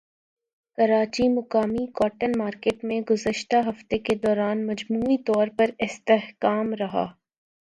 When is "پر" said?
5.57-5.69